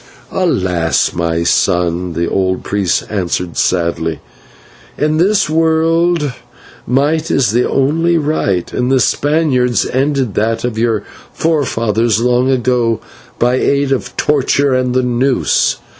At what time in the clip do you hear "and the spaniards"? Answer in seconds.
8.73-9.85